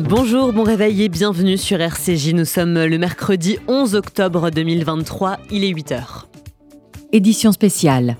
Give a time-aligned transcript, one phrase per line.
[0.00, 2.34] Bonjour, bon réveil et bienvenue sur RCJ.
[2.34, 6.24] Nous sommes le mercredi 11 octobre 2023, il est 8h.
[7.12, 8.16] Édition spéciale.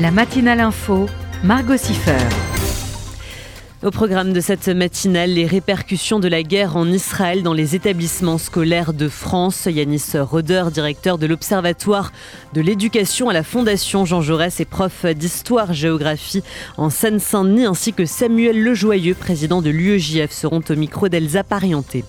[0.00, 1.04] La matinale info,
[1.44, 2.45] Margot Siffer.
[3.86, 8.36] Au programme de cette matinale, les répercussions de la guerre en Israël dans les établissements
[8.36, 9.68] scolaires de France.
[9.70, 12.10] Yanis Roder, directeur de l'Observatoire
[12.52, 16.42] de l'éducation à la Fondation Jean Jaurès et prof d'histoire-géographie
[16.78, 22.02] en Seine-Saint-Denis, ainsi que Samuel Lejoyeux, président de l'UEJF, seront au micro d'Elsa Parienté.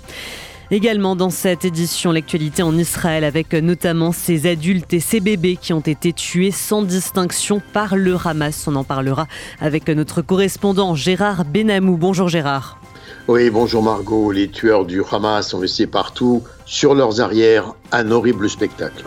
[0.70, 5.72] Également dans cette édition, l'actualité en Israël avec notamment ces adultes et ces bébés qui
[5.72, 8.68] ont été tués sans distinction par le Hamas.
[8.68, 9.28] On en parlera
[9.62, 11.96] avec notre correspondant Gérard Benamou.
[11.96, 12.82] Bonjour Gérard.
[13.30, 14.30] Oui, bonjour Margot.
[14.34, 19.06] Les tueurs du Hamas ont laissé partout, sur leurs arrières, un horrible spectacle.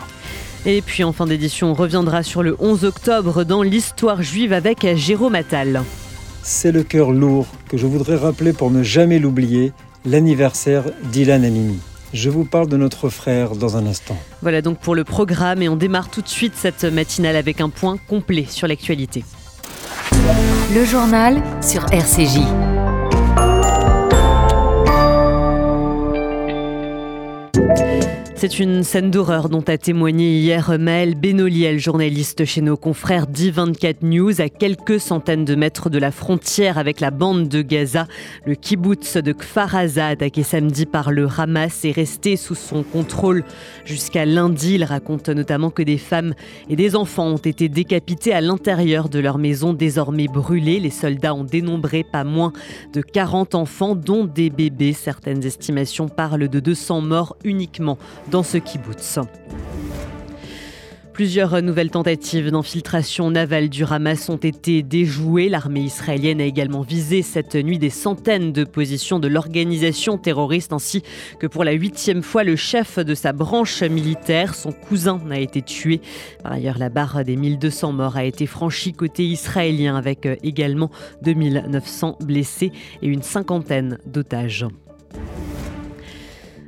[0.65, 4.87] Et puis en fin d'édition, on reviendra sur le 11 octobre dans l'histoire juive avec
[4.97, 5.83] Jérôme Attal.
[6.43, 9.73] C'est le cœur lourd que je voudrais rappeler pour ne jamais l'oublier
[10.05, 11.79] l'anniversaire d'Ilan Amini.
[12.13, 14.17] Je vous parle de notre frère dans un instant.
[14.43, 17.69] Voilà donc pour le programme et on démarre tout de suite cette matinale avec un
[17.69, 19.25] point complet sur l'actualité.
[20.75, 22.41] Le journal sur RCJ.
[28.41, 33.97] C'est une scène d'horreur dont a témoigné hier Maël Benoliel, journaliste chez nos confrères d'I24
[34.01, 38.07] News, à quelques centaines de mètres de la frontière avec la bande de Gaza.
[38.47, 43.45] Le kibbutz de Kfar Aza, attaqué samedi par le Hamas, est resté sous son contrôle
[43.85, 44.77] jusqu'à lundi.
[44.77, 46.33] Il raconte notamment que des femmes
[46.71, 50.81] et des enfants ont été décapités à l'intérieur de leur maison désormais brûlée.
[50.81, 52.55] Les soldats ont dénombré pas moins
[52.95, 54.95] de 40 enfants, dont des bébés.
[54.95, 57.99] Certaines estimations parlent de 200 morts uniquement
[58.31, 59.19] dans ce kibbutz.
[61.13, 65.51] Plusieurs nouvelles tentatives d'infiltration navale du Hamas ont été déjouées.
[65.51, 71.03] L'armée israélienne a également visé cette nuit des centaines de positions de l'organisation terroriste, ainsi
[71.39, 74.55] que pour la huitième fois le chef de sa branche militaire.
[74.55, 76.01] Son cousin a été tué.
[76.43, 80.91] Par ailleurs, la barre des 1200 morts a été franchie côté israélien, avec également
[81.23, 84.65] 2900 blessés et une cinquantaine d'otages.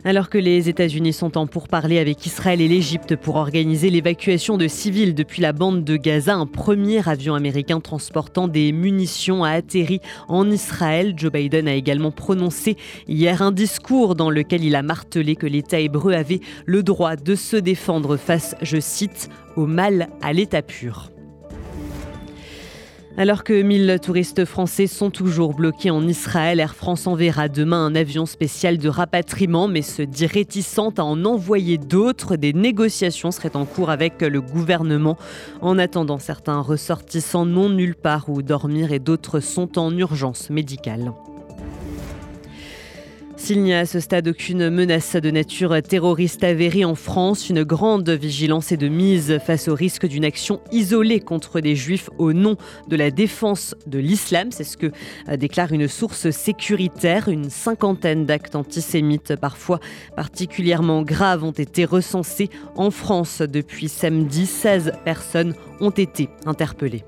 [0.05, 4.67] Alors que les États-Unis sont en pourparlers avec Israël et l'Égypte pour organiser l'évacuation de
[4.67, 10.01] civils depuis la bande de Gaza, un premier avion américain transportant des munitions a atterri
[10.27, 11.15] en Israël.
[11.17, 12.77] Joe Biden a également prononcé
[13.07, 17.37] hier un discours dans lequel il a martelé que l'État hébreu avait le droit de
[17.37, 21.12] se défendre face, je cite, au mal à l'état pur.
[23.19, 27.95] Alors que 1000 touristes français sont toujours bloqués en Israël, Air France enverra demain un
[27.95, 32.37] avion spécial de rapatriement, mais se dit réticente à en envoyer d'autres.
[32.37, 35.19] Des négociations seraient en cours avec le gouvernement.
[35.61, 41.13] En attendant, certains ressortissants n'ont nulle part où dormir et d'autres sont en urgence médicale.
[43.45, 47.65] S'il n'y a à ce stade aucune menace de nature terroriste avérée en France, une
[47.65, 52.33] grande vigilance est de mise face au risque d'une action isolée contre des juifs au
[52.33, 54.53] nom de la défense de l'islam.
[54.53, 54.93] C'est ce que
[55.29, 57.29] euh, déclare une source sécuritaire.
[57.29, 59.81] Une cinquantaine d'actes antisémites, parfois
[60.15, 64.47] particulièrement graves, ont été recensés en France depuis samedi.
[64.47, 67.03] 16 personnes ont été interpellées.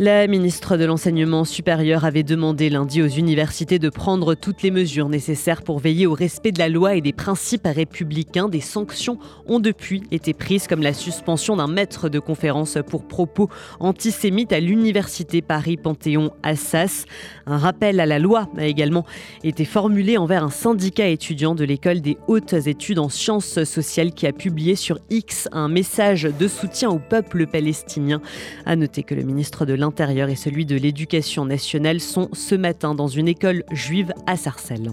[0.00, 5.08] La ministre de l'Enseignement supérieur avait demandé lundi aux universités de prendre toutes les mesures
[5.08, 8.48] nécessaires pour veiller au respect de la loi et des principes républicains.
[8.48, 13.50] Des sanctions ont depuis été prises, comme la suspension d'un maître de conférence pour propos
[13.80, 17.06] antisémites à l'université Paris-Panthéon-Assas.
[17.48, 19.06] Un rappel à la loi a également
[19.42, 24.26] été formulé envers un syndicat étudiant de l'école des hautes études en sciences sociales qui
[24.26, 28.20] a publié sur X un message de soutien au peuple palestinien.
[28.66, 32.94] À noter que le ministre de l'Intérieur et celui de l'éducation nationale sont ce matin
[32.94, 34.92] dans une école juive à Sarcelles.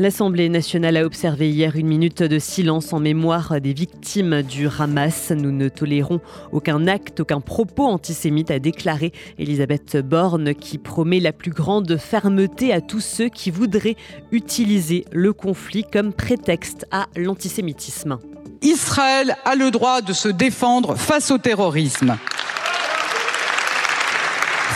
[0.00, 5.32] L'Assemblée nationale a observé hier une minute de silence en mémoire des victimes du Hamas.
[5.32, 6.20] Nous ne tolérons
[6.52, 12.72] aucun acte, aucun propos antisémite, a déclaré Elisabeth Borne, qui promet la plus grande fermeté
[12.72, 13.96] à tous ceux qui voudraient
[14.30, 18.18] utiliser le conflit comme prétexte à l'antisémitisme.
[18.62, 22.16] Israël a le droit de se défendre face au terrorisme.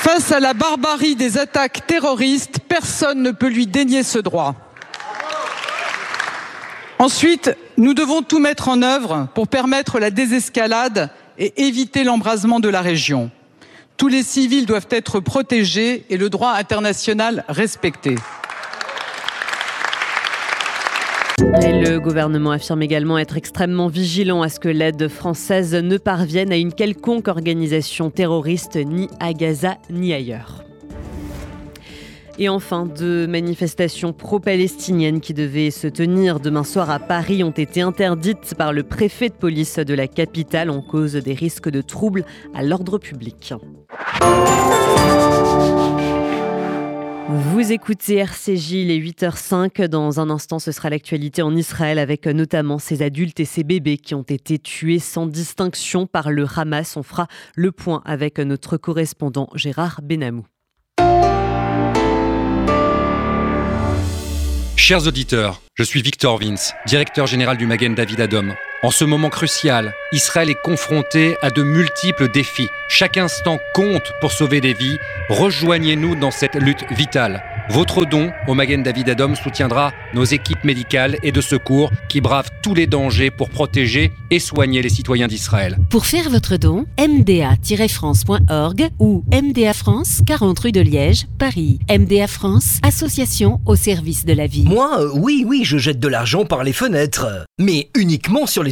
[0.00, 4.71] Face à la barbarie des attaques terroristes, personne ne peut lui dénier ce droit.
[7.02, 12.68] Ensuite, nous devons tout mettre en œuvre pour permettre la désescalade et éviter l'embrasement de
[12.68, 13.32] la région.
[13.96, 18.14] Tous les civils doivent être protégés et le droit international respecté
[21.40, 26.56] Le gouvernement affirme également être extrêmement vigilant à ce que l'aide française ne parvienne à
[26.56, 30.62] une quelconque organisation terroriste ni à Gaza ni ailleurs.
[32.42, 37.82] Et enfin, deux manifestations pro-palestiniennes qui devaient se tenir demain soir à Paris ont été
[37.82, 42.24] interdites par le préfet de police de la capitale en cause des risques de troubles
[42.52, 43.54] à l'ordre public.
[47.28, 49.86] Vous écoutez RCJ, les 8h05.
[49.86, 53.98] Dans un instant, ce sera l'actualité en Israël avec notamment ces adultes et ces bébés
[53.98, 56.96] qui ont été tués sans distinction par le Hamas.
[56.96, 60.44] On fera le point avec notre correspondant Gérard Benamou.
[64.84, 68.52] Chers auditeurs, je suis Victor Vince, directeur général du Magen David Adom.
[68.84, 72.68] En ce moment crucial, Israël est confronté à de multiples défis.
[72.88, 74.98] Chaque instant compte pour sauver des vies.
[75.28, 77.44] Rejoignez-nous dans cette lutte vitale.
[77.70, 82.50] Votre don au Magen David Adom soutiendra nos équipes médicales et de secours qui bravent
[82.60, 85.78] tous les dangers pour protéger et soigner les citoyens d'Israël.
[85.88, 91.78] Pour faire votre don, mda-france.org ou MDA France, 40 rue de Liège, Paris.
[91.88, 94.64] MDA France, association au service de la vie.
[94.64, 97.46] Moi, euh, oui, oui, je jette de l'argent par les fenêtres.
[97.60, 98.71] Mais uniquement sur les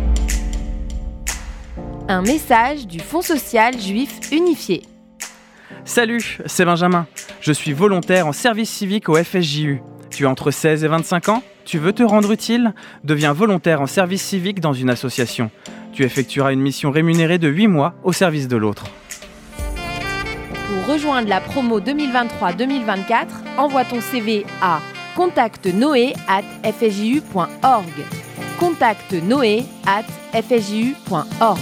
[2.07, 4.83] Un message du Fonds social juif unifié.
[5.85, 7.07] Salut, c'est Benjamin.
[7.39, 9.81] Je suis volontaire en service civique au FSJU.
[10.09, 11.43] Tu as entre 16 et 25 ans?
[11.63, 12.73] Tu veux te rendre utile?
[13.03, 15.51] Deviens volontaire en service civique dans une association.
[15.93, 18.85] Tu effectueras une mission rémunérée de 8 mois au service de l'autre.
[20.67, 23.27] Pour rejoindre la promo 2023-2024,
[23.57, 24.79] envoie ton CV à
[25.15, 27.85] contactnoé@fsju.org.
[28.59, 31.59] contactnoé@fsju.org.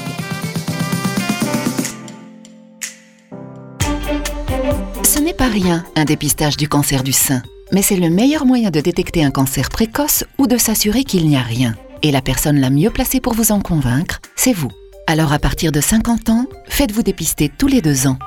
[5.19, 7.44] Ce n'est pas rien, un dépistage du cancer du sein.
[7.74, 11.36] Mais c'est le meilleur moyen de détecter un cancer précoce ou de s'assurer qu'il n'y
[11.36, 11.75] a rien.
[12.04, 14.71] Et la personne la mieux placée pour vous en convaincre, c'est vous.
[15.07, 18.18] Alors à partir de 50 ans, faites-vous dépister tous les deux ans.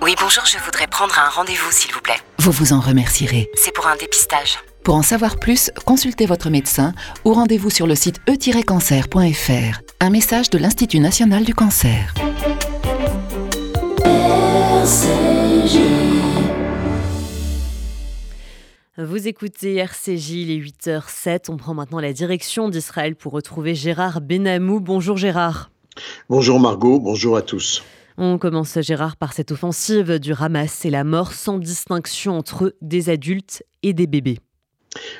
[0.00, 2.16] Oui, bonjour, je voudrais prendre un rendez-vous, s'il vous plaît.
[2.38, 3.50] Vous vous en remercierez.
[3.54, 4.56] C'est pour un dépistage.
[4.84, 6.94] Pour en savoir plus, consultez votre médecin
[7.26, 9.82] ou rendez-vous sur le site e-cancer.fr.
[10.00, 12.14] Un message de l'Institut national du cancer.
[19.00, 21.52] Vous écoutez RCJ, les 8h07.
[21.52, 24.80] On prend maintenant la direction d'Israël pour retrouver Gérard Benamou.
[24.80, 25.70] Bonjour Gérard.
[26.28, 27.84] Bonjour Margot, bonjour à tous.
[28.16, 33.08] On commence Gérard par cette offensive du Hamas et la mort sans distinction entre des
[33.08, 34.40] adultes et des bébés.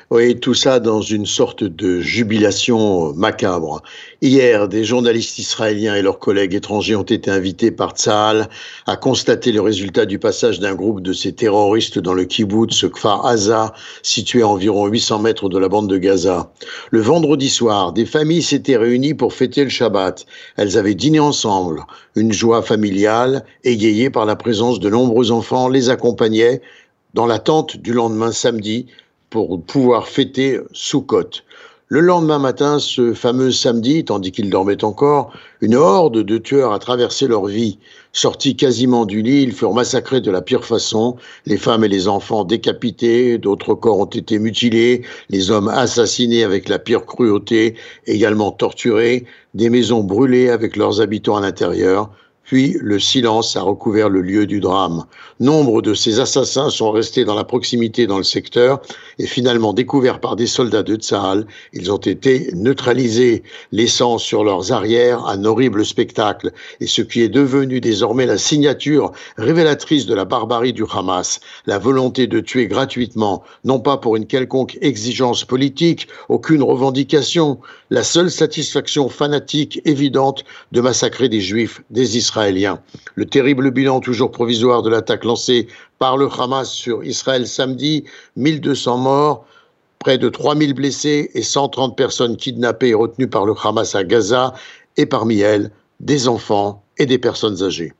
[0.09, 3.83] Oui, tout ça dans une sorte de jubilation macabre.
[4.23, 8.49] Hier, des journalistes israéliens et leurs collègues étrangers ont été invités par Tsahal
[8.87, 13.23] à constater le résultat du passage d'un groupe de ces terroristes dans le kibbutz Kfar
[13.27, 16.51] Aza, situé à environ 800 mètres de la bande de Gaza.
[16.89, 20.25] Le vendredi soir, des familles s'étaient réunies pour fêter le Shabbat.
[20.57, 21.85] Elles avaient dîné ensemble.
[22.15, 26.63] Une joie familiale, égayée par la présence de nombreux enfants, les accompagnait
[27.13, 28.87] dans l'attente du lendemain samedi
[29.29, 31.41] pour pouvoir fêter Sukkot.
[31.91, 36.77] Le lendemain matin, ce fameux samedi, tandis qu'ils dormaient encore, une horde de tueurs a
[36.77, 37.79] traversé leur vie.
[38.13, 41.15] Sortis quasiment du lit, ils furent massacrés de la pire façon.
[41.47, 46.69] Les femmes et les enfants décapités, d'autres corps ont été mutilés, les hommes assassinés avec
[46.69, 47.73] la pire cruauté,
[48.05, 52.11] également torturés, des maisons brûlées avec leurs habitants à l'intérieur.
[52.49, 55.05] Puis le silence a recouvert le lieu du drame.
[55.39, 58.81] Nombre de ces assassins sont restés dans la proximité dans le secteur
[59.19, 61.45] et finalement découverts par des soldats de Tsahal.
[61.73, 67.29] Ils ont été neutralisés, laissant sur leurs arrières un horrible spectacle et ce qui est
[67.29, 73.43] devenu désormais la signature révélatrice de la barbarie du Hamas, la volonté de tuer gratuitement,
[73.63, 77.59] non pas pour une quelconque exigence politique, aucune revendication,
[77.91, 82.38] la seule satisfaction fanatique évidente de massacrer des juifs, des Israéliens
[83.15, 85.67] le terrible bilan toujours provisoire de l'attaque lancée
[85.97, 88.05] par le Hamas sur Israël samedi,
[88.37, 89.45] 1200 morts,
[89.99, 94.53] près de 3000 blessés et 130 personnes kidnappées et retenues par le Hamas à Gaza,
[94.97, 97.93] et parmi elles, des enfants et des personnes âgées.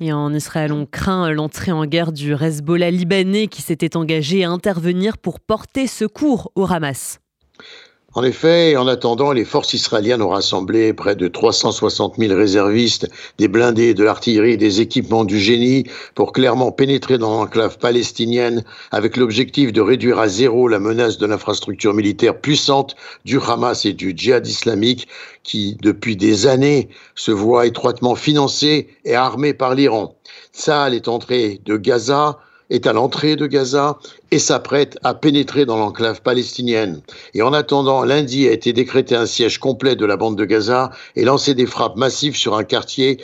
[0.00, 4.50] Et en Israël, on craint l'entrée en guerre du Hezbollah libanais qui s'était engagé à
[4.50, 7.18] intervenir pour porter secours au Hamas.
[8.18, 13.08] En effet, en attendant, les forces israéliennes ont rassemblé près de 360 000 réservistes,
[13.38, 15.84] des blindés, de l'artillerie des équipements du génie
[16.16, 21.26] pour clairement pénétrer dans l'enclave palestinienne avec l'objectif de réduire à zéro la menace de
[21.26, 25.06] l'infrastructure militaire puissante du Hamas et du djihad islamique
[25.44, 30.16] qui, depuis des années, se voit étroitement financé et armé par l'Iran.
[30.50, 33.98] Saal est entré de Gaza, est à l'entrée de Gaza
[34.30, 37.00] et s'apprête à pénétrer dans l'enclave palestinienne.
[37.34, 40.90] Et en attendant, lundi a été décrété un siège complet de la bande de Gaza
[41.16, 43.18] et lancé des frappes massives sur un quartier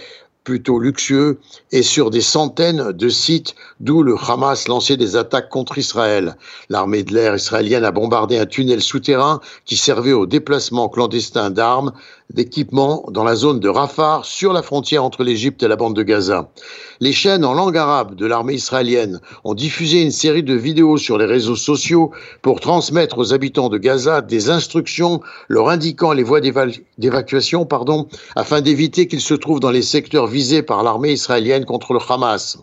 [0.44, 1.40] plutôt luxueux
[1.72, 6.36] et sur des centaines de sites d'où le Hamas lançait des attaques contre Israël.
[6.68, 11.92] L'armée de l'air israélienne a bombardé un tunnel souterrain qui servait au déplacement clandestin d'armes,
[12.33, 16.02] d'équipements dans la zone de Rafah sur la frontière entre l'Égypte et la bande de
[16.02, 16.50] Gaza.
[17.00, 21.19] Les chaînes en langue arabe de l'armée israélienne ont diffusé une série de vidéos sur
[21.19, 22.12] les réseaux sociaux
[22.43, 28.61] pour transmettre aux habitants de Gaza des instructions leur indiquant les voies d'évacuation pardon, afin
[28.61, 32.59] d'éviter qu'ils se trouvent dans les secteurs visés par l'armée israélienne contre le Hamas.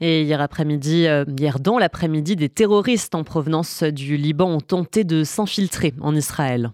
[0.00, 5.04] Et hier après-midi, euh, hier dans l'après-midi, des terroristes en provenance du Liban ont tenté
[5.04, 6.72] de s'infiltrer en Israël.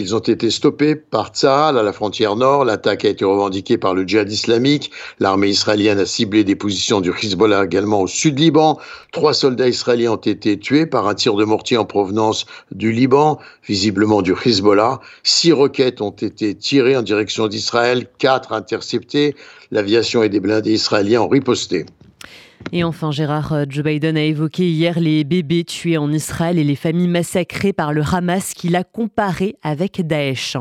[0.00, 2.64] Ils ont été stoppés par Tzahal à la frontière nord.
[2.64, 4.92] L'attaque a été revendiquée par le djihad islamique.
[5.18, 8.78] L'armée israélienne a ciblé des positions du Hezbollah également au sud Liban.
[9.10, 13.40] Trois soldats israéliens ont été tués par un tir de mortier en provenance du Liban,
[13.66, 15.00] visiblement du Hezbollah.
[15.24, 19.34] Six roquettes ont été tirées en direction d'Israël, quatre interceptées.
[19.72, 21.86] L'aviation et des blindés israéliens ont riposté.
[22.72, 26.64] Et enfin, Gérard, euh, Joe Biden a évoqué hier les bébés tués en Israël et
[26.64, 30.56] les familles massacrées par le Hamas qu'il a comparé avec Daesh.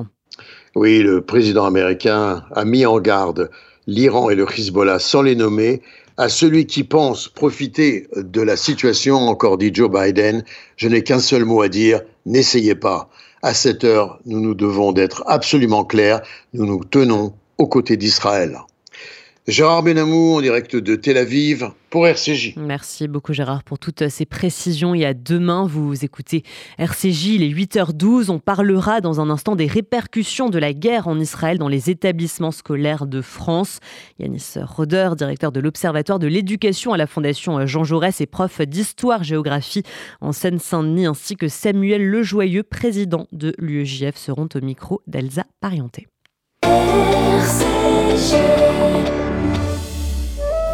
[0.75, 3.49] Oui, le président américain a mis en garde
[3.87, 5.81] l'Iran et le Hezbollah sans les nommer.
[6.17, 10.43] À celui qui pense profiter de la situation, encore dit Joe Biden,
[10.75, 13.09] je n'ai qu'un seul mot à dire, n'essayez pas.
[13.43, 16.21] À cette heure, nous nous devons d'être absolument clairs,
[16.53, 18.57] nous nous tenons aux côtés d'Israël.
[19.47, 22.55] Gérard Benamou en direct de Tel Aviv pour RCJ.
[22.57, 26.43] Merci beaucoup Gérard pour toutes ces précisions et à demain vous écoutez
[26.77, 31.17] RCJ, il est 8h12, on parlera dans un instant des répercussions de la guerre en
[31.17, 33.79] Israël dans les établissements scolaires de France.
[34.19, 39.83] Yanis Roder, directeur de l'Observatoire de l'éducation à la Fondation Jean Jaurès et prof d'histoire-géographie
[40.19, 46.07] en Seine-Saint-Denis ainsi que Samuel Lejoyeux, président de l'UEJF seront au micro d'Elsa Parienté.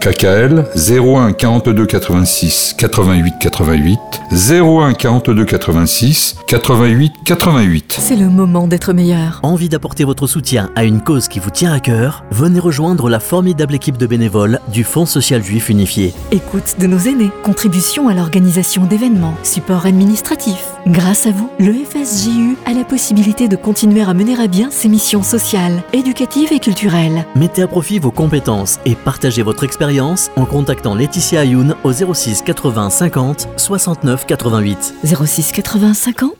[0.00, 3.98] KKL 01 42 86 88 88
[4.32, 7.96] 01 42 86 88 88.
[8.00, 9.40] C'est le moment d'être meilleur.
[9.42, 12.24] Envie d'apporter votre soutien à une cause qui vous tient à cœur?
[12.30, 16.14] Venez rejoindre la formidable équipe de bénévoles du Fonds social juif unifié.
[16.32, 20.64] Écoute de nos aînés, contribution à l'organisation d'événements, support administratif.
[20.86, 24.88] Grâce à vous, le FSJU a la possibilité de continuer à mener à bien ses
[24.88, 27.26] missions sociales, éducatives et culturelles.
[27.36, 32.42] Mettez à profit vos compétences et partagez votre expérience en contactant Laetitia Ayoun au 06
[32.42, 34.94] 80 50 69 88.
[35.04, 36.39] 06 80 50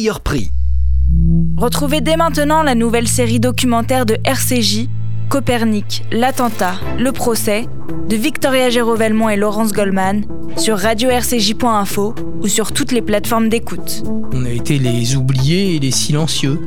[0.09, 0.49] prix.
[1.57, 4.87] Retrouvez dès maintenant la nouvelle série documentaire de RCJ,
[5.29, 7.67] Copernic, l'attentat, le procès,
[8.09, 10.25] de Victoria Géraud-Velmont et Laurence Goldman,
[10.57, 14.03] sur radio-rcj.info ou sur toutes les plateformes d'écoute.
[14.33, 16.59] On a été les oubliés et les silencieux.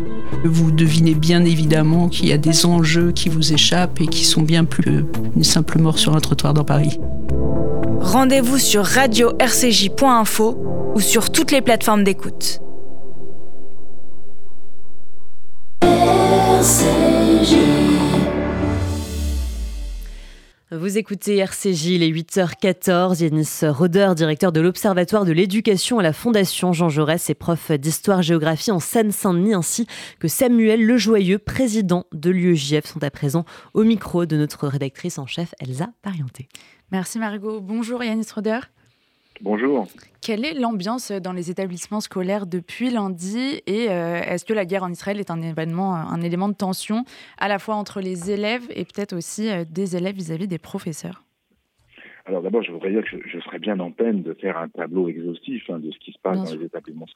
[0.44, 4.42] Vous devinez bien évidemment qu'il y a des enjeux qui vous échappent et qui sont
[4.42, 6.98] bien plus qu'une simple mort sur un trottoir dans Paris.
[8.00, 10.58] Rendez-vous sur radio-rcj.info
[10.94, 12.60] ou sur toutes les plateformes d'écoute.
[20.84, 23.22] Vous écoutez RCJ, les 8h14.
[23.22, 28.70] Yanis Roder, directeur de l'Observatoire de l'éducation à la Fondation Jean Jaurès et prof d'histoire-géographie
[28.70, 29.86] en Seine-Saint-Denis, ainsi
[30.20, 35.24] que Samuel Lejoyeux, président de l'UEJF, sont à présent au micro de notre rédactrice en
[35.24, 36.50] chef, Elsa Parienté.
[36.92, 37.62] Merci Margot.
[37.62, 38.60] Bonjour Yanis Roder.
[39.40, 39.88] Bonjour.
[40.22, 44.84] Quelle est l'ambiance dans les établissements scolaires depuis lundi et euh, est-ce que la guerre
[44.84, 47.04] en Israël est un événement, un élément de tension
[47.38, 51.24] à la fois entre les élèves et peut-être aussi euh, des élèves vis-à-vis des professeurs?
[52.26, 55.08] Alors d'abord, je voudrais dire que je, serais bien en peine de faire un tableau
[55.08, 57.06] exhaustif hein, de ce qui se passe dans les établissements,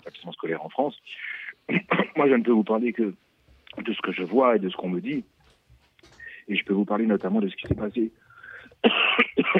[0.00, 1.00] établissements, scolaires en France.
[2.16, 3.14] Moi, je ne peux vous parler que
[3.78, 5.24] de ce que je vois et de ce qu'on me dit.
[6.48, 8.10] Et je peux vous parler notamment de ce qui s'est passé,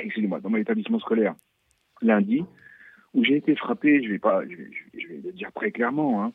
[0.02, 1.35] excusez-moi, dans mon établissement scolaire
[2.02, 2.45] lundi,
[3.14, 6.33] où j'ai été frappé, je vais pas, je vais, le dire très clairement, hein,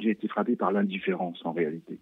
[0.00, 1.98] j'ai été frappé par l'indifférence en réalité.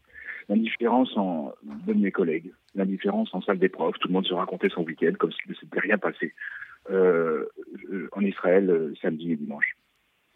[0.48, 1.52] L'indifférence en,
[1.86, 5.12] de mes collègues, l'indifférence en salle des profs, tout le monde se racontait son week-end
[5.18, 6.34] comme s'il ne s'était rien passé
[6.90, 7.46] euh,
[8.12, 9.76] en Israël euh, samedi et dimanche.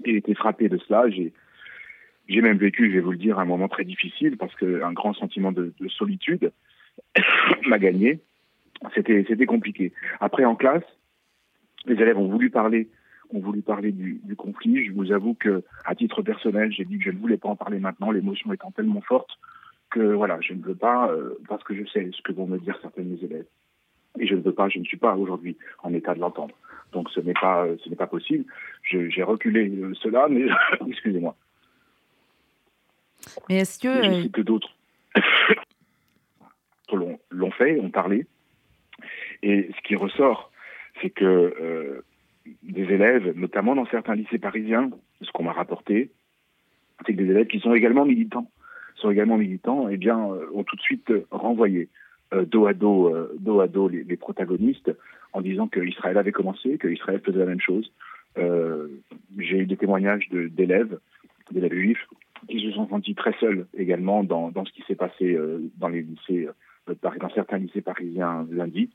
[0.04, 1.32] J'ai été frappé de cela, j'ai,
[2.28, 5.14] j'ai même vécu, je vais vous le dire, un moment très difficile parce qu'un grand
[5.14, 6.52] sentiment de, de solitude
[7.66, 8.20] m'a gagné.
[8.94, 9.92] C'était, c'était compliqué.
[10.20, 10.84] Après, en classe,
[11.86, 12.88] les élèves ont voulu parler,
[13.32, 14.84] ont voulu parler du, conflit.
[14.86, 17.56] Je vous avoue que, à titre personnel, j'ai dit que je ne voulais pas en
[17.56, 19.30] parler maintenant, l'émotion étant tellement forte
[19.90, 22.58] que voilà, je ne veux pas, euh, parce que je sais ce que vont me
[22.58, 23.46] dire certains de mes élèves.
[24.18, 26.54] Et je ne veux pas, je ne suis pas aujourd'hui en état de l'entendre.
[26.92, 28.44] Donc ce n'est pas, ce n'est pas possible.
[28.82, 30.46] J'ai reculé euh, cela, mais
[30.88, 31.36] excusez-moi.
[33.48, 34.70] Mais est-ce que je sais que d'autres
[37.30, 38.26] l'ont fait, ont parlé,
[39.42, 40.50] et ce qui ressort
[41.00, 42.04] c'est que euh,
[42.62, 46.10] des élèves, notamment dans certains lycées parisiens, ce qu'on m'a rapporté,
[47.04, 48.50] c'est que des élèves qui sont également militants,
[48.96, 51.88] sont également militants, eh bien, euh, ont tout de suite renvoyé
[52.32, 54.90] euh, dos à dos, dos à dos les, protagonistes
[55.32, 57.92] en disant qu'Israël avait commencé, qu'Israël faisait la même chose.
[58.36, 60.98] J'ai eu des témoignages d'élèves,
[61.50, 62.06] d'élèves juifs,
[62.48, 65.36] qui se sont sentis très seuls également dans, dans ce qui s'est passé
[65.76, 66.48] dans les lycées,
[67.02, 68.90] dans certains lycées parisiens lundi.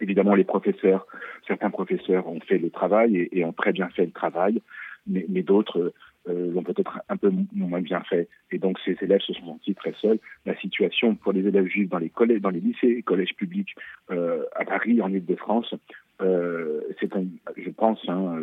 [0.00, 1.06] Évidemment, les professeurs,
[1.46, 4.60] certains professeurs ont fait le travail et, ont très bien fait le travail,
[5.06, 5.92] mais, d'autres
[6.28, 8.28] euh, l'ont peut-être un peu moins bien fait.
[8.50, 10.18] Et donc, ces élèves se sont sentis très seuls.
[10.46, 13.74] La situation pour les élèves juifs dans les collèges, dans les lycées et collèges publics
[14.10, 15.74] euh, à Paris, en Ile-de-France,
[16.22, 17.10] euh, c'est,
[17.56, 18.40] je pense, hein,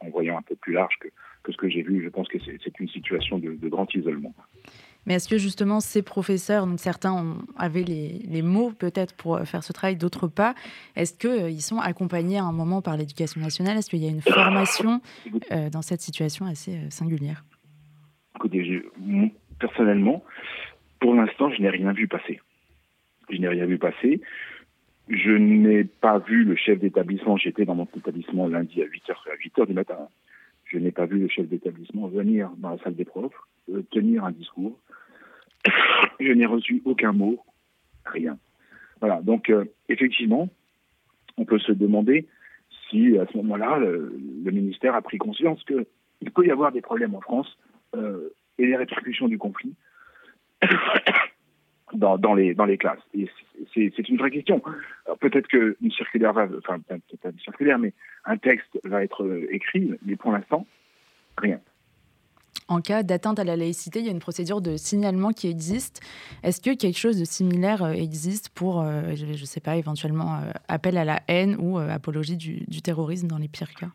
[0.00, 2.80] en, voyant un peu plus large que, ce que j'ai vu, je pense que c'est,
[2.80, 4.34] une situation de grand isolement.
[5.06, 9.72] Mais est-ce que justement ces professeurs, certains avaient les, mots peut-être pour euh, faire ce
[9.72, 10.54] travail, d'autres pas,
[10.96, 13.76] est-ce qu'ils euh, sont accompagnés à un moment par l'éducation nationale?
[13.76, 15.00] Est-ce qu'il y a une formation
[15.50, 17.44] euh, dans cette situation assez singulière?
[18.36, 18.82] Écoutez,
[19.58, 20.24] personnellement,
[21.00, 22.40] pour l'instant, je n'ai rien vu passer.
[23.30, 24.20] Je n'ai rien vu passer.
[25.08, 29.36] Je n'ai pas vu le chef d'établissement, j'étais dans mon établissement lundi à 8h, à
[29.36, 29.98] 8h du matin.
[30.64, 33.34] Je n'ai pas vu le chef d'établissement venir dans la salle des profs,
[33.90, 34.78] tenir un discours,
[36.20, 37.38] je n'ai reçu aucun mot,
[38.04, 38.38] rien.
[39.00, 40.48] Voilà, donc euh, effectivement,
[41.36, 42.26] on peut se demander
[42.88, 44.12] si à ce moment-là, le,
[44.50, 47.58] ministère a pris conscience qu'il peut y avoir des problèmes en France
[47.96, 49.74] euh, et des répercussions du conflit
[51.94, 53.02] dans, les, dans les classes.
[53.14, 53.28] Et
[53.74, 54.62] c'est une vraie question.
[55.20, 57.92] Peut-être qu'une circulaire va, enfin peut-être pas une circulaire, mais
[58.24, 60.66] un texte va être euh, écrit, mais pour l'instant,
[61.38, 61.60] rien
[62.72, 66.00] en cas d'atteinte à la laïcité, il y a une procédure de signalement qui existe.
[66.42, 70.36] Est-ce que quelque chose de similaire euh, existe pour, euh, je ne sais pas, éventuellement
[70.36, 73.88] euh, appel à la haine ou apologie du, terrorisme dans les pires cas?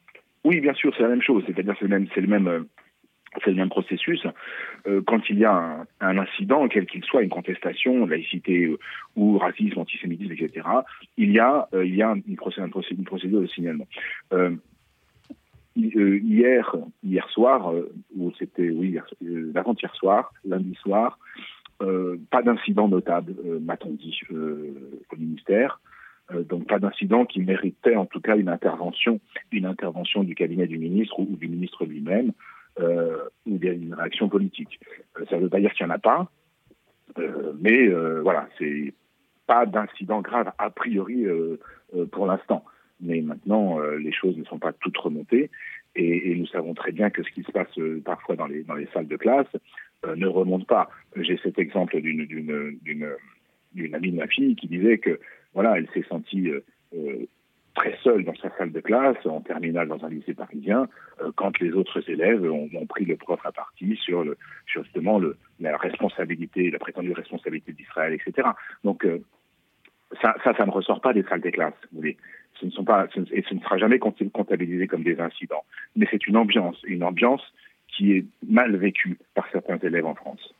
[0.44, 1.44] Oui, bien sûr, c'est la même chose.
[1.48, 4.26] C'est-à-dire c'est le même, c'est le même, processus.
[5.06, 8.70] quand il y a un, incident, quel qu'il soit, une contestation, laïcité
[9.16, 10.66] ou racisme, antisémitisme, etc.,
[11.18, 13.88] il y a, il y a une procédure de signalement.
[15.78, 21.20] Euh, hier, hier soir, euh, ou c'était oui, euh, l'avant-hier soir, lundi soir,
[22.32, 25.80] pas d'incident notable, m'a-t-on dit au ministère.
[26.50, 29.20] donc pas d'incident qui méritait en tout cas une intervention,
[29.52, 32.32] une intervention du cabinet du ministre ou, du ministre lui-même,
[32.80, 34.80] ou bien une réaction politique.
[35.30, 36.32] ça ne veut pas dire qu'il n'y en a pas,
[37.62, 37.90] mais
[38.24, 38.92] voilà, c'est
[39.46, 41.28] pas d'incident grave a priori
[42.12, 42.66] pour l'instant.
[43.02, 45.50] Mais maintenant, euh, les choses ne sont pas toutes remontées
[45.96, 48.76] et, nous savons très bien que ce qui se passe euh, parfois dans les, dans
[48.76, 49.48] les salles de classe
[50.06, 50.90] euh, ne remonte pas.
[51.16, 52.26] J'ai cet exemple d'une
[53.74, 55.20] d'une amie de ma fille qui disait que
[55.54, 56.50] voilà, elle s'est sentie
[57.76, 60.88] très seule dans sa salle de classe, en terminale dans un lycée parisien,
[61.36, 65.78] quand les autres élèves ont, pris le prof à partie sur, le, justement le, la
[65.78, 68.48] responsabilité, la prétendue responsabilité d'Israël, etc.
[68.84, 69.06] Donc
[70.22, 71.74] ça, ça, ça, ne ressort pas des salles des classes.
[71.92, 72.18] Vous voyez.
[72.60, 75.63] Ce ne sont pas, et ce ne sera jamais comptabilisé comme des incidents.
[75.96, 77.41] Mais c'est une ambiance, une ambiance
[77.88, 80.54] qui est mal vécue par certains élèves en France.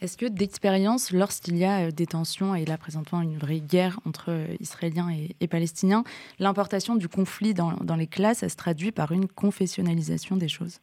[0.00, 3.98] Est-ce que d'expérience, lorsqu'il y a euh, des tensions, et là présentement une vraie guerre
[4.06, 5.08] entre euh, Israéliens
[5.40, 6.04] et, Palestiniens,
[6.38, 10.80] l'importation du conflit dans, dans, les classes, elle se traduit par une confessionnalisation des choses?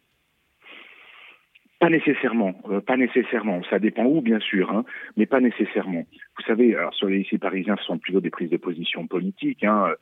[1.80, 3.62] Pas nécessairement, euh, pas nécessairement.
[3.70, 4.84] Ça dépend où, bien sûr, hein,
[5.16, 6.04] mais pas nécessairement.
[6.38, 9.64] Vous savez, alors sur les lycées parisiens, ce sont plutôt des prises de position politiques,
[9.64, 9.94] hein,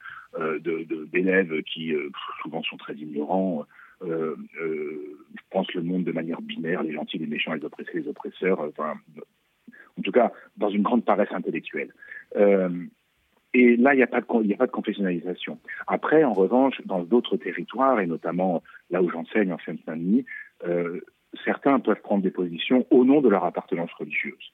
[1.12, 1.93] d'élèves de, qui
[2.41, 3.65] souvent sont très ignorants,
[4.06, 5.17] euh, euh,
[5.50, 8.96] pensent le monde de manière binaire, les gentils, les méchants, les oppressés, les oppresseurs, enfin,
[9.98, 11.93] en tout cas, dans une grande paresse intellectuelle.
[12.36, 12.69] Euh,
[13.54, 15.60] et là, il n'y a, pas de, confessionnalisation.
[15.88, 20.26] Après, en revanche, dans d'autres territoires, et notamment là où j'enseigne en Seine-Saint-Denis,
[20.67, 21.02] euh,
[21.46, 24.52] certains peuvent prendre des positions au nom de leur appartenance religieuse.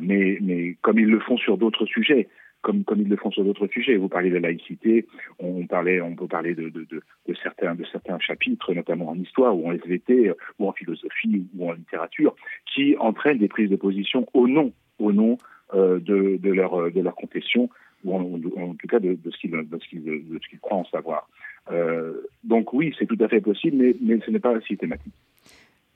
[0.00, 2.28] Mais comme ils le font sur d'autres sujets,
[2.62, 3.96] comme, comme ils le font sur d'autres sujets.
[3.96, 5.06] Vous parlez de laïcité,
[5.38, 9.16] on, parlait, on peut parler de, de, de, de, certains, de certains chapitres, notamment en
[9.16, 12.34] histoire ou en SVT ou en philosophie ou en littérature,
[12.74, 15.38] qui entraînent des prises de position au nom, au nom
[15.74, 17.68] euh, de, de, leur, de leur confession
[18.04, 21.28] ou en, en tout cas de, de ce qu'ils croient en savoir.
[21.70, 25.12] Euh, donc oui, c'est tout à fait possible, mais, mais ce n'est pas systématique.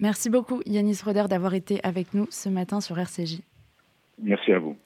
[0.00, 3.40] Merci beaucoup Yanis Roder d'avoir été avec nous ce matin sur RCJ.
[4.20, 4.76] Merci à vous.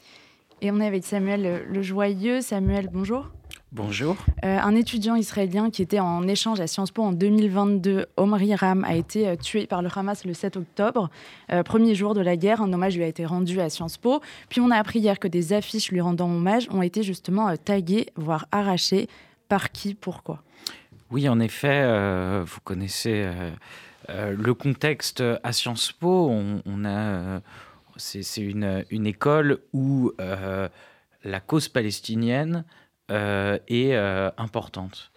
[0.62, 2.40] Et on est avec Samuel Le Joyeux.
[2.40, 3.30] Samuel, bonjour.
[3.72, 4.16] Bonjour.
[4.42, 8.82] Euh, un étudiant israélien qui était en échange à Sciences Po en 2022, Omri Ram,
[8.84, 11.10] a été euh, tué par le Hamas le 7 octobre,
[11.52, 12.62] euh, premier jour de la guerre.
[12.62, 14.22] Un hommage lui a été rendu à Sciences Po.
[14.48, 18.06] Puis on a appris hier que des affiches lui rendant hommage ont été justement taguées,
[18.16, 19.08] voire arrachées.
[19.50, 19.94] Par qui?
[19.94, 20.42] Pourquoi?
[21.10, 21.84] Oui, en effet,
[22.44, 23.28] vous connaissez
[24.08, 26.30] le contexte à Sciences Po.
[26.30, 27.40] on a
[27.96, 30.68] c'est une, école où euh,
[31.24, 32.64] la cause palestinienne
[33.10, 35.12] euh, est euh, importante.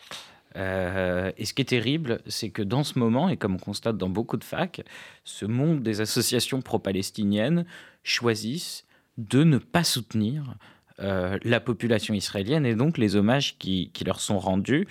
[0.56, 4.10] et ce qui est terrible, c'est que dans ce moment, et comme on constate dans
[4.10, 4.82] beaucoup de facs,
[5.24, 7.66] ce monde des associations pro-palestiniennes
[8.04, 8.86] choisissent
[9.18, 10.56] de ne pas soutenir
[11.02, 14.86] la population israélienne et donc les hommages qui leur sont rendus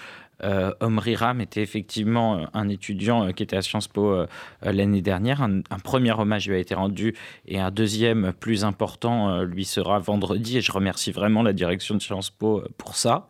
[0.45, 4.25] euh, Omri Ram était effectivement euh, un étudiant euh, qui était à Sciences Po
[4.63, 5.43] l'année dernière.
[5.43, 7.15] Un, premier hommage lui a été rendu
[7.47, 10.59] et un deuxième plus important lui sera vendredi.
[10.59, 13.27] Et je remercie vraiment la direction de Sciences Po pour ça.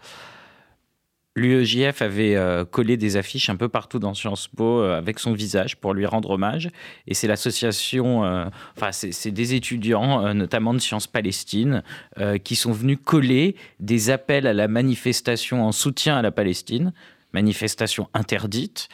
[1.39, 2.37] L'UEJF avait
[2.71, 6.31] collé des affiches un peu partout dans Sciences Po avec son visage pour lui rendre
[6.31, 6.69] hommage.
[7.07, 8.23] Et c'est l'association,
[8.77, 11.83] enfin, c'est des étudiants, notamment de Sciences Palestine,
[12.43, 16.93] qui sont venus coller des appels à la manifestation en soutien à la Palestine,
[17.33, 18.89] manifestation interdite,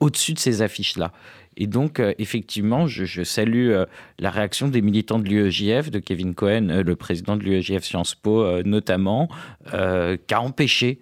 [0.00, 1.12] au-dessus de ces affiches-là.
[1.58, 3.72] Et donc, effectivement, je, salue
[4.18, 8.62] la réaction des militants de l'UEJF, de Kevin Cohen, le président de l'UEJF Sciences Po
[8.62, 9.28] notamment,
[9.70, 10.98] qui a empêché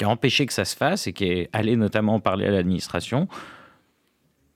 [0.00, 3.28] qui a empêché que ça se fasse et qui est allé notamment parler à l'administration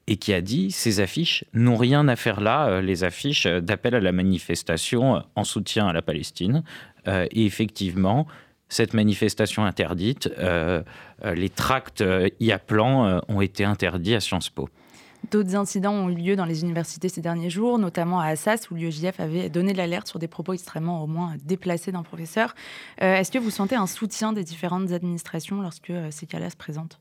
[0.07, 3.95] et qui a dit ces affiches n'ont rien à faire là, euh, les affiches d'appel
[3.95, 6.65] à la manifestation en soutien à la Palestine.
[7.09, 8.27] Euh, et effectivement,
[8.71, 10.83] cette manifestation interdite, euh,
[11.23, 12.03] les tracts
[12.41, 14.71] y appelant ont été interdits à Sciences Po.
[15.31, 18.75] D'autres incidents ont eu lieu dans les universités ces derniers jours, notamment à Assas, où
[18.75, 22.55] l'UEJF avait donné l'alerte sur des propos extrêmement au moins déplacés d'un professeur.
[23.03, 26.57] Euh, est-ce que vous sentez un soutien des différentes administrations lorsque euh, ces cas-là se
[26.57, 26.99] présentent?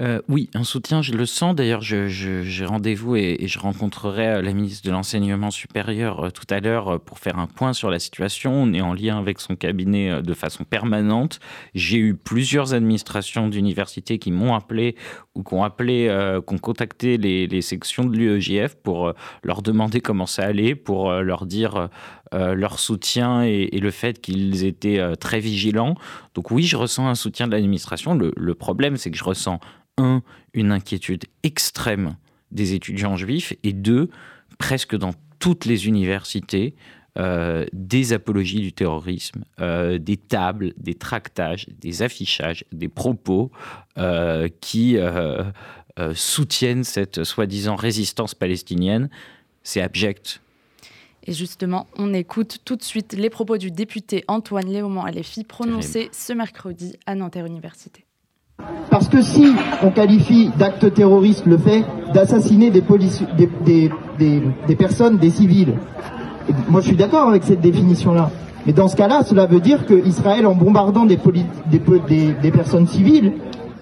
[0.00, 1.54] Euh, oui, un soutien, je le sens.
[1.54, 7.20] D'ailleurs, j'ai rendez-vous et, je rencontrerai la ministre de l'Enseignement supérieur tout à l'heure pour
[7.20, 8.52] faire un point sur la situation.
[8.52, 11.38] On est en lien avec son cabinet de façon permanente.
[11.76, 14.96] J'ai eu plusieurs administrations d'universités qui m'ont appelé
[15.34, 16.08] ou qui ont appelé,
[16.46, 21.88] ont contacté les, sections de l'UEJF pour leur demander comment ça allait, pour leur dire
[22.32, 25.96] leur soutien et, le fait qu'ils étaient très vigilants.
[26.34, 28.14] Donc oui, je ressens un soutien de l'administration.
[28.14, 29.58] le problème, c'est que je ressens
[29.98, 32.16] un, une inquiétude extrême
[32.50, 34.08] des étudiants juifs, et deux,
[34.58, 36.74] presque dans toutes les universités,
[37.16, 43.52] euh, des apologies du terrorisme, euh, des tables, des tractages, des affichages, des propos
[43.98, 44.96] euh, qui
[46.14, 49.08] soutiennent cette soi-disant résistance palestinienne.
[49.62, 50.40] C'est abject.
[51.26, 56.10] Et justement, on écoute tout de suite les propos du député Antoine Léaumont Aléfi prononcés
[56.12, 58.04] ce mercredi à Nanterre Université.
[58.90, 62.82] Parce que si on qualifie d'acte terroriste le fait d'assassiner des,
[63.36, 65.74] des, des, des, personnes, des civils,
[66.68, 68.30] moi je suis d'accord avec cette définition-là.
[68.66, 71.18] Mais dans ce cas-là, cela veut dire qu'Israël, en bombardant des,
[71.66, 73.34] des, personnes civiles,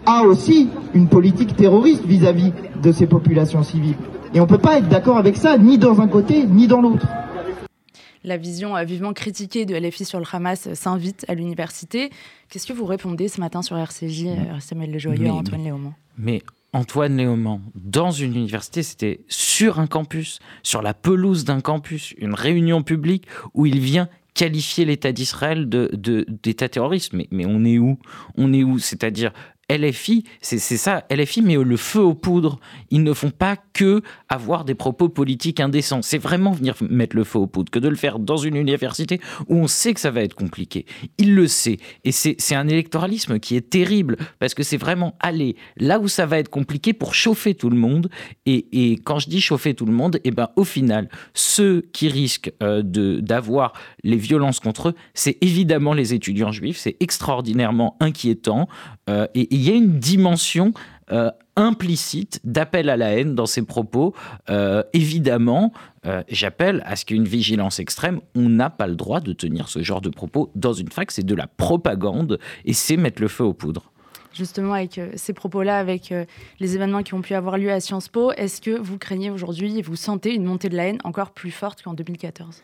[0.07, 3.97] a aussi une politique terroriste vis-à-vis de ces populations civiles.
[4.35, 6.81] Et on ne peut pas être d'accord avec ça, ni dans un côté, ni dans
[6.81, 7.07] l'autre.
[8.25, 12.11] la vision vivement critiquée de LFI sur le Hamas s'invite à l'université.
[12.49, 14.27] Qu'est-ce que vous répondez ce matin sur RCJ,
[14.59, 15.93] Samuel Lejoyeux, Antoine Léaumont?
[16.19, 16.43] Mais
[16.75, 22.35] Antoine Léaumont, dans une université, c'était sur un campus, sur la pelouse d'un campus, une
[22.35, 27.13] réunion publique où il vient qualifier l'État d'Israël d'État terroriste.
[27.13, 27.99] Mais, mais on est où?
[28.39, 28.79] On est où?
[28.79, 29.33] C'est-à-dire
[29.71, 32.59] LFI, c'est ça, LFI met le feu aux poudres.
[32.91, 36.03] Ils ne font pas que avoir des propos politiques indécents.
[36.03, 39.21] C'est vraiment venir mettre le feu aux poudres que de le faire dans une université
[39.49, 40.87] où on sait que ça va être compliqué.
[41.19, 41.79] Il le sait.
[42.05, 46.27] Et c'est un électoralisme qui est terrible parce que c'est vraiment aller là où ça
[46.27, 48.09] va être compliqué pour chauffer tout le monde.
[48.47, 51.83] Et, et quand je dis chauffer tout le monde, et eh ben, au final, ceux
[51.93, 56.79] qui risquent euh, d'avoir les violences contre eux, c'est évidemment les étudiants juifs.
[56.79, 58.69] C'est extraordinairement inquiétant.
[59.09, 60.73] Euh, et il y a une dimension
[61.11, 64.15] euh, implicite d'appel à la haine dans ses propos.
[64.51, 65.73] Euh, évidemment,
[66.29, 68.21] j'appelle à ce qu'il y ait une vigilance extrême.
[68.35, 71.13] On n'a pas le droit de tenir ce genre de propos dans une fac.
[71.13, 73.93] C'est de la propagande et c'est mettre le feu aux poudres
[74.35, 76.15] justement avec ces propos-là, avec
[76.59, 79.83] les événements qui ont pu avoir lieu à Sciences Po, est-ce que vous craignez aujourd'hui
[79.83, 82.63] vous sentez une montée de la haine encore plus forte qu'en 2014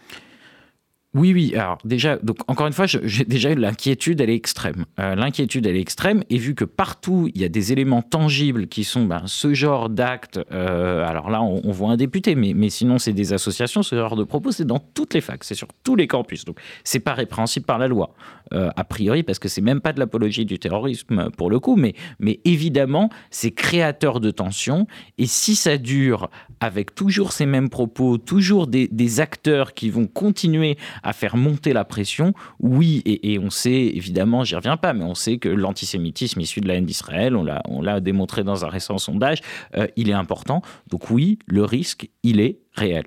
[1.14, 1.54] oui, oui.
[1.54, 4.84] Alors déjà, donc encore une fois, j'ai déjà l'inquiétude, elle est extrême.
[5.00, 8.66] Euh, l'inquiétude, elle est extrême, et vu que partout il y a des éléments tangibles
[8.66, 10.38] qui sont ben, ce genre d'actes.
[10.52, 13.82] Euh, alors là, on, voit un député, mais, mais sinon c'est des associations.
[13.82, 16.44] Ce genre de propos, c'est dans toutes les facs, c'est sur tous les campus.
[16.44, 18.12] Donc c'est pas répréhensible par la loi,
[18.52, 21.76] euh, a priori, parce que c'est même pas de l'apologie du terrorisme pour le coup,
[21.76, 24.86] mais mais évidemment, c'est créateur de tensions.
[25.16, 26.28] Et si ça dure
[26.60, 30.76] avec toujours ces mêmes propos, toujours des, des acteurs qui vont continuer
[31.12, 32.32] faire monter la pression.
[32.60, 36.68] Oui, et, on sait, évidemment, j'y reviens pas, mais on sait que l'antisémitisme issu de
[36.68, 39.40] la haine d'Israël, on l'a démontré dans un récent sondage,
[39.76, 40.62] euh, il est important.
[40.88, 43.04] Donc oui, le risque, il est réel.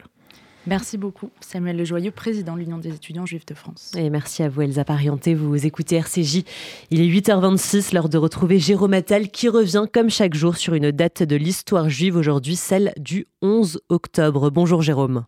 [0.68, 3.94] Merci beaucoup, Samuel Lejoyeux, président de l'Union des étudiants juifs de France.
[3.98, 5.34] Et merci à vous, Elsa Parienté.
[5.34, 6.44] Vous écoutez RCJ.
[6.92, 10.92] Il est 8h26, l'heure de retrouver Jérôme Attal qui revient comme chaque jour sur une
[10.92, 14.52] date de l'histoire juive, aujourd'hui celle du 11 octobre.
[14.52, 15.26] Bonjour Jérôme.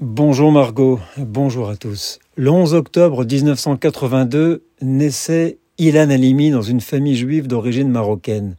[0.00, 2.20] Bonjour Margot, bonjour à tous.
[2.36, 8.56] Le 11 octobre 1982 naissait Ilan Halimi dans une famille juive d'origine marocaine.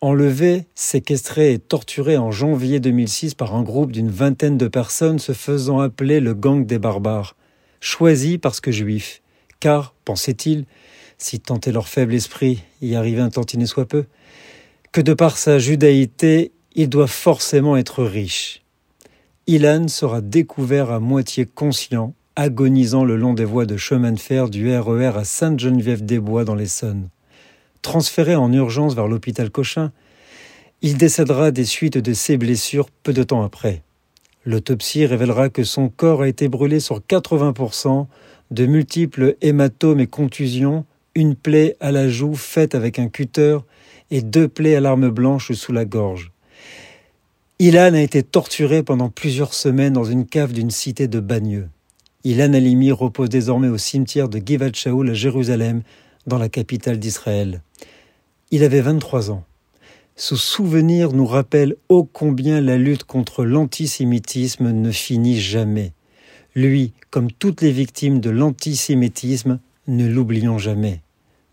[0.00, 5.30] Enlevé, séquestré et torturé en janvier 2006 par un groupe d'une vingtaine de personnes se
[5.30, 7.36] faisant appeler le gang des barbares.
[7.78, 9.22] Choisi parce que juif.
[9.60, 10.64] Car, pensait-il,
[11.18, 14.06] si tant est leur faible esprit y arrivait un tantinet soit peu,
[14.90, 18.64] que de par sa judaïté, il doit forcément être riche.
[19.50, 24.50] Ilan sera découvert à moitié conscient, agonisant le long des voies de chemin de fer
[24.50, 27.08] du RER e à Sainte-Geneviève-des-Bois dans l'Essonne.
[27.80, 29.90] Transféré en urgence vers l'hôpital Cochin,
[30.82, 33.80] il décédera des suites de ses blessures peu de temps après.
[34.44, 38.06] L'autopsie révélera que son corps a été brûlé sur 80%,
[38.50, 40.84] de multiples hématomes et contusions,
[41.14, 43.56] une plaie à la joue faite avec un cutter
[44.10, 46.32] et deux plaies à l'arme blanche sous la gorge.
[47.60, 51.68] Ilan a été torturé pendant plusieurs semaines dans une cave d'une cité de Bagneux.
[52.22, 55.82] Ilan Halimi repose désormais au cimetière de Givat Shaul à Jérusalem,
[56.28, 57.62] dans la capitale d'Israël.
[58.52, 59.42] Il avait 23 ans.
[60.14, 65.94] Ce souvenir nous rappelle ô combien la lutte contre l'antisémitisme ne finit jamais.
[66.54, 71.00] Lui, comme toutes les victimes de l'antisémitisme, ne l'oublions jamais.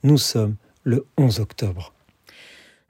[0.03, 1.94] Nous sommes le 11 octobre.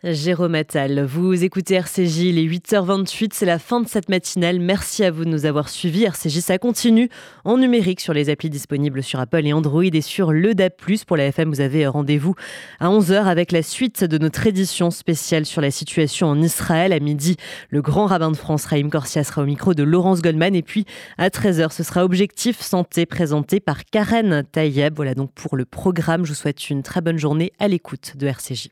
[0.04, 1.04] Jérôme Attal.
[1.04, 4.60] Vous écoutez RCJ, il est 8h28, c'est la fin de cette matinale.
[4.60, 6.04] Merci à vous de nous avoir suivis.
[6.04, 7.10] RCJ, ça continue
[7.44, 10.80] en numérique sur les applis disponibles sur Apple et Android et sur le DAP+.
[11.08, 12.36] Pour la FM, vous avez rendez-vous
[12.80, 16.94] à 11h avec la suite de notre édition spéciale sur la situation en Israël.
[16.94, 17.38] À midi,
[17.70, 20.54] le grand rabbin de France, Raïm Corsia, sera au micro de Laurence Goldman.
[20.56, 20.86] Et puis,
[21.18, 24.94] à 13h, ce sera Objectif Santé présenté par Karen Tayeb.
[24.96, 26.26] Voilà donc pour le programme.
[26.26, 28.70] Je vous souhaite une très bonne journée à l'écoute de RCJ.